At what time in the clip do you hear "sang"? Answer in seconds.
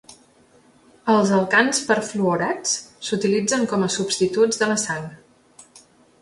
4.87-5.07